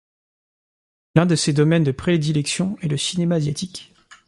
[1.13, 3.93] L'un de ses domaines de prédilection est le cinéma asiatique.